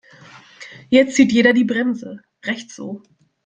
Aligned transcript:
Jetzt 0.89 1.13
zieht 1.15 1.31
jeder 1.31 1.53
die 1.53 1.63
Bremse, 1.63 2.23
recht 2.43 2.71
so. 2.71 3.03